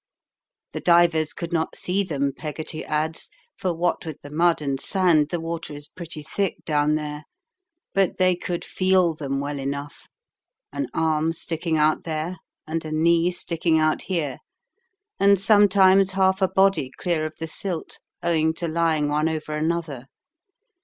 "The 0.71 0.79
divers 0.79 1.31
could 1.31 1.53
not 1.53 1.75
see 1.75 2.03
them," 2.03 2.33
Peggotty 2.35 2.83
adds, 2.83 3.29
"for 3.55 3.71
what 3.71 4.03
with 4.03 4.19
the 4.23 4.31
mud 4.31 4.59
and 4.59 4.81
sand 4.81 5.29
the 5.29 5.39
water 5.39 5.75
is 5.75 5.87
pretty 5.89 6.23
thick 6.23 6.55
down 6.65 6.95
there. 6.95 7.25
But 7.93 8.17
they 8.17 8.35
could 8.35 8.65
feel 8.65 9.13
them 9.13 9.39
well 9.39 9.59
enough 9.59 10.07
an 10.73 10.87
arm 10.95 11.33
sticking 11.33 11.77
out 11.77 12.01
there, 12.01 12.37
and 12.65 12.83
a 12.83 12.91
knee 12.91 13.29
sticking 13.29 13.77
out 13.77 14.01
here, 14.01 14.39
and 15.19 15.39
sometimes 15.39 16.13
half 16.13 16.41
a 16.41 16.47
body 16.47 16.89
clear 16.97 17.27
of 17.27 17.35
the 17.37 17.47
silt, 17.47 17.99
owing 18.23 18.55
to 18.55 18.67
lying 18.67 19.07
one 19.07 19.29
over 19.29 19.55
another. 19.55 20.07